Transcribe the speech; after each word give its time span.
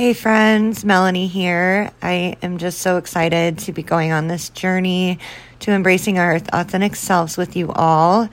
Hey, 0.00 0.14
friends, 0.14 0.82
Melanie 0.82 1.26
here. 1.26 1.90
I 2.00 2.34
am 2.40 2.56
just 2.56 2.78
so 2.78 2.96
excited 2.96 3.58
to 3.58 3.72
be 3.74 3.82
going 3.82 4.12
on 4.12 4.28
this 4.28 4.48
journey 4.48 5.18
to 5.58 5.72
embracing 5.72 6.18
our 6.18 6.36
authentic 6.54 6.96
selves 6.96 7.36
with 7.36 7.54
you 7.54 7.70
all. 7.70 8.30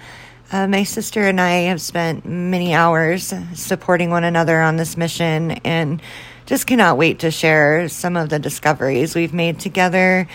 Uh, 0.50 0.68
my 0.68 0.84
sister 0.84 1.24
and 1.24 1.42
I 1.42 1.64
have 1.64 1.82
spent 1.82 2.26
many 2.26 2.74
hours 2.74 3.34
supporting 3.54 4.12
one 4.12 4.24
another 4.24 4.62
on 4.62 4.78
this 4.78 4.96
mission 4.96 5.52
and 5.66 6.02
just 6.46 6.68
cannot 6.68 6.98
wait 6.98 7.20
to 7.20 7.32
share 7.32 7.90
some 7.90 8.16
of 8.16 8.30
the 8.30 8.40
discoveries 8.40 9.14
we've 9.14 9.34
made 9.34 9.60
together. 9.60 10.26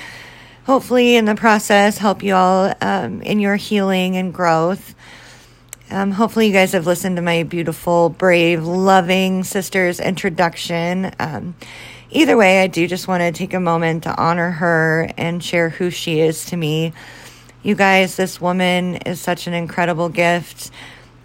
Hopefully, 0.67 1.17
in 1.17 1.25
the 1.25 1.35
process, 1.35 1.97
help 1.97 2.23
you 2.23 2.35
all 2.35 2.75
um, 2.83 3.23
in 3.23 3.41
your 3.41 3.57
healing 3.57 4.19
and 4.19 4.35
growth. 4.35 4.95
Um, 5.93 6.11
hopefully, 6.11 6.47
you 6.47 6.55
guys 6.55 6.73
have 6.73 6.87
listened 6.87 7.17
to 7.17 7.23
my 7.23 7.43
beautiful, 7.43 8.09
brave, 8.09 8.65
loving 8.65 9.45
sister's 9.45 10.01
introduction. 10.01 11.13
Um, 11.19 11.55
either 12.11 12.35
way, 12.35 12.63
I 12.63 12.67
do 12.67 12.89
just 12.89 13.09
want 13.09 13.21
to 13.21 13.31
take 13.31 13.53
a 13.53 13.61
moment 13.61 14.05
to 14.05 14.17
honor 14.17 14.53
her 14.53 15.11
and 15.19 15.45
share 15.45 15.69
who 15.69 15.91
she 15.91 16.21
is 16.21 16.47
to 16.47 16.57
me. 16.57 16.95
You 17.63 17.75
guys, 17.75 18.17
this 18.17 18.41
woman 18.41 18.97
is 18.97 19.21
such 19.21 19.47
an 19.47 19.53
incredible 19.53 20.09
gift. 20.09 20.71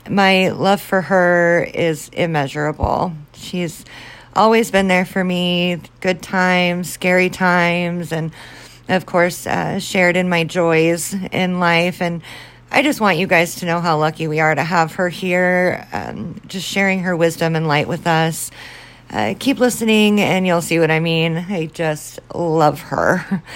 My 0.09 0.49
love 0.49 0.81
for 0.81 1.02
her 1.02 1.63
is 1.73 2.09
immeasurable. 2.09 3.13
She's 3.36 3.86
always 4.36 4.70
been 4.70 4.89
there 4.89 5.05
for 5.05 5.23
me, 5.23 5.80
good 6.02 6.22
times, 6.22 6.91
scary 6.91 7.30
times, 7.30 8.11
and 8.11 8.34
of 8.89 9.05
course, 9.05 9.47
uh, 9.47 9.80
shared 9.80 10.17
in 10.17 10.27
my 10.27 10.44
joys 10.44 11.16
in 11.31 11.61
life. 11.61 12.02
And 12.02 12.22
I 12.70 12.84
just 12.84 12.99
want 12.99 13.17
you 13.17 13.27
guys 13.27 13.55
to 13.55 13.66
know 13.66 13.80
how 13.80 13.98
lucky 13.98 14.27
we 14.27 14.41
are 14.41 14.53
to 14.53 14.63
have 14.63 14.95
her 14.95 15.08
here, 15.08 15.88
um, 15.94 16.41
just 16.48 16.67
sharing 16.67 16.99
her 17.03 17.16
wisdom 17.16 17.55
and 17.55 17.66
light 17.66 17.88
with 17.88 18.05
us. 18.05 18.52
Uh, 19.09 19.35
keep 19.39 19.59
listening 19.59 20.20
and 20.20 20.45
you'll 20.45 20.62
see 20.62 20.77
what 20.77 20.91
I 20.91 20.99
mean. 20.99 21.38
I 21.38 21.67
just 21.67 22.20
love 22.34 22.81
her. 22.81 23.44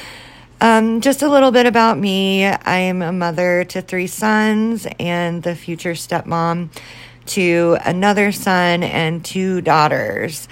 Um, 0.63 1.01
just 1.01 1.23
a 1.23 1.27
little 1.27 1.49
bit 1.49 1.65
about 1.65 1.97
me. 1.97 2.45
I 2.45 2.77
am 2.77 3.01
a 3.01 3.11
mother 3.11 3.63
to 3.63 3.81
three 3.81 4.05
sons 4.05 4.85
and 4.99 5.41
the 5.41 5.55
future 5.55 5.93
stepmom 5.93 6.69
to 7.25 7.77
another 7.83 8.31
son 8.31 8.83
and 8.83 9.25
two 9.25 9.61
daughters. 9.61 10.47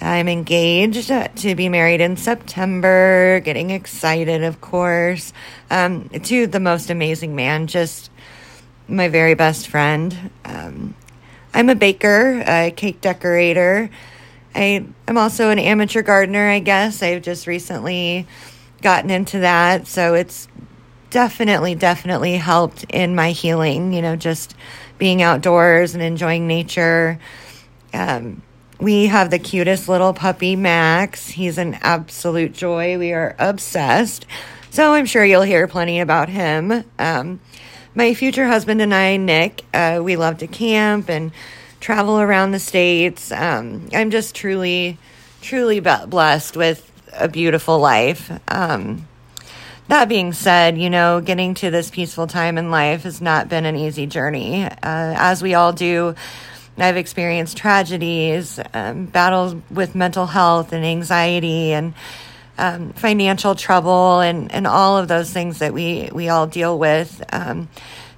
I'm 0.00 0.28
engaged 0.28 1.08
to 1.08 1.54
be 1.54 1.68
married 1.68 2.00
in 2.00 2.16
September, 2.16 3.40
getting 3.40 3.70
excited, 3.70 4.42
of 4.42 4.60
course, 4.60 5.32
um, 5.70 6.08
to 6.08 6.46
the 6.46 6.60
most 6.60 6.90
amazing 6.90 7.34
man, 7.34 7.66
just 7.66 8.10
my 8.88 9.08
very 9.08 9.34
best 9.34 9.68
friend. 9.68 10.30
Um, 10.44 10.94
I'm 11.52 11.68
a 11.68 11.74
baker, 11.74 12.42
a 12.46 12.70
cake 12.70 13.00
decorator. 13.00 13.90
I 14.54 14.86
am 15.06 15.18
also 15.18 15.50
an 15.50 15.58
amateur 15.58 16.02
gardener, 16.02 16.48
I 16.48 16.60
guess. 16.60 17.02
I've 17.02 17.22
just 17.22 17.46
recently 17.46 18.26
gotten 18.82 19.10
into 19.10 19.40
that. 19.40 19.86
So 19.86 20.14
it's 20.14 20.48
definitely, 21.10 21.74
definitely 21.74 22.36
helped 22.36 22.84
in 22.84 23.14
my 23.14 23.32
healing, 23.32 23.92
you 23.92 24.00
know, 24.00 24.16
just 24.16 24.54
being 24.98 25.22
outdoors 25.22 25.94
and 25.94 26.02
enjoying 26.02 26.46
nature. 26.46 27.18
Um, 27.92 28.42
we 28.80 29.06
have 29.06 29.30
the 29.30 29.38
cutest 29.38 29.88
little 29.88 30.14
puppy, 30.14 30.56
Max. 30.56 31.28
He's 31.28 31.58
an 31.58 31.74
absolute 31.82 32.54
joy. 32.54 32.98
We 32.98 33.12
are 33.12 33.36
obsessed. 33.38 34.26
So 34.70 34.94
I'm 34.94 35.06
sure 35.06 35.24
you'll 35.24 35.42
hear 35.42 35.68
plenty 35.68 36.00
about 36.00 36.28
him. 36.28 36.84
Um, 36.98 37.40
my 37.94 38.14
future 38.14 38.46
husband 38.46 38.80
and 38.80 38.94
I, 38.94 39.16
Nick, 39.18 39.64
uh, 39.74 40.00
we 40.02 40.16
love 40.16 40.38
to 40.38 40.46
camp 40.46 41.10
and 41.10 41.32
travel 41.80 42.20
around 42.20 42.52
the 42.52 42.58
states. 42.58 43.32
Um, 43.32 43.88
I'm 43.92 44.10
just 44.10 44.34
truly, 44.34 44.96
truly 45.42 45.80
blessed 45.80 46.56
with 46.56 46.90
a 47.12 47.28
beautiful 47.28 47.78
life. 47.78 48.30
Um, 48.48 49.06
that 49.88 50.08
being 50.08 50.32
said, 50.32 50.78
you 50.78 50.88
know, 50.88 51.20
getting 51.20 51.54
to 51.54 51.70
this 51.70 51.90
peaceful 51.90 52.28
time 52.28 52.56
in 52.58 52.70
life 52.70 53.02
has 53.02 53.20
not 53.20 53.48
been 53.48 53.66
an 53.66 53.74
easy 53.74 54.06
journey. 54.06 54.64
Uh, 54.64 54.70
as 54.82 55.42
we 55.42 55.54
all 55.54 55.72
do, 55.72 56.14
I've 56.78 56.96
experienced 56.96 57.56
tragedies, 57.56 58.58
um, 58.72 59.06
battles 59.06 59.54
with 59.70 59.94
mental 59.94 60.26
health 60.26 60.72
and 60.72 60.84
anxiety 60.84 61.72
and 61.72 61.94
um, 62.58 62.92
financial 62.92 63.54
trouble 63.54 64.20
and, 64.20 64.52
and 64.52 64.66
all 64.66 64.98
of 64.98 65.08
those 65.08 65.30
things 65.30 65.58
that 65.58 65.72
we, 65.72 66.10
we 66.12 66.28
all 66.28 66.46
deal 66.46 66.78
with. 66.78 67.22
Um, 67.32 67.68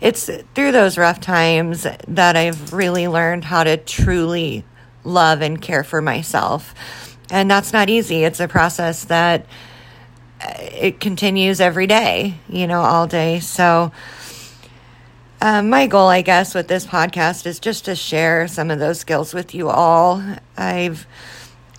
it's 0.01 0.29
through 0.55 0.73
those 0.73 0.99
rough 0.99 1.21
times 1.21 1.87
that 2.09 2.37
I've 2.37 2.73
really 2.73 3.07
learned 3.07 3.45
how 3.45 3.63
to 3.63 3.77
truly 3.77 4.65
love 5.05 5.41
and 5.43 5.61
care 5.63 5.85
for 5.85 6.03
myself. 6.03 6.75
And 7.31 7.51
that's 7.51 7.73
not 7.73 7.89
easy. 7.89 8.25
It's 8.25 8.41
a 8.41 8.49
process 8.49 9.05
that 9.05 9.47
uh, 10.41 10.55
it 10.59 10.99
continues 10.99 11.61
every 11.61 11.87
day, 11.87 12.35
you 12.49 12.67
know, 12.67 12.81
all 12.81 13.07
day. 13.07 13.39
So, 13.41 13.93
um, 15.43 15.71
my 15.71 15.89
goal, 15.89 16.07
I 16.07 16.23
guess, 16.23 16.55
with 16.55 16.69
this 16.69 16.87
podcast 16.87 17.47
is 17.47 17.59
just 17.59 17.87
to 17.87 17.97
share 17.97 18.47
some 18.47 18.71
of 18.71 18.79
those 18.79 19.01
skills 19.01 19.35
with 19.35 19.57
you 19.57 19.71
all. 19.71 20.23
I've, 20.57 21.05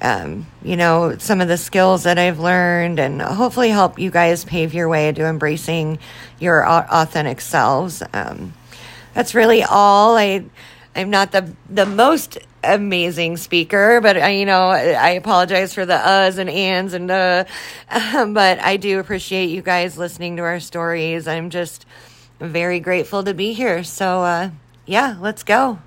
um, 0.01 0.47
you 0.62 0.75
know, 0.75 1.18
some 1.18 1.40
of 1.40 1.47
the 1.47 1.56
skills 1.56 2.03
that 2.03 2.19
I've 2.19 2.41
learned 2.41 3.00
and 3.00 3.22
hopefully 3.22 3.69
help 3.69 4.00
you 4.00 4.12
guys 4.12 4.44
pave 4.44 4.74
your 4.74 4.90
way 4.90 5.13
to 5.13 5.25
embracing 5.25 6.00
your 6.41 6.68
authentic 6.68 7.40
selves. 7.40 8.03
Um, 8.12 8.53
that's 9.13 9.34
really 9.34 9.63
all. 9.63 10.18
I, 10.18 10.44
I'm 10.94 11.09
not 11.09 11.31
the 11.31 11.50
the 11.69 11.85
most 11.85 12.40
amazing 12.66 13.38
speaker, 13.38 14.01
but 14.01 14.18
I, 14.18 14.31
you 14.31 14.45
know, 14.45 14.68
I 14.72 15.12
apologize 15.12 15.74
for 15.74 15.85
the 15.85 15.95
uhs 15.95 16.38
and 16.38 16.50
ands 16.50 16.94
and 16.94 17.09
uh, 17.09 17.45
but 17.90 18.59
I 18.59 18.75
do 18.75 19.00
appreciate 19.00 19.51
you 19.51 19.62
guys 19.62 19.97
listening 19.97 20.35
to 20.35 20.41
our 20.41 20.59
stories. 20.59 21.30
I'm 21.30 21.50
just 21.50 21.85
very 22.43 22.79
grateful 22.79 23.23
to 23.23 23.33
be 23.33 23.53
here. 23.53 23.83
So, 23.83 24.23
uh, 24.23 24.49
yeah, 24.85 25.17
let's 25.19 25.43
go. 25.43 25.79